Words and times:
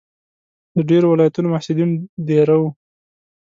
د 0.75 0.77
ډېرو 0.89 1.07
ولایتونو 1.09 1.47
محصلین 1.53 1.91
دېره 2.27 2.55
وو. 2.59 2.69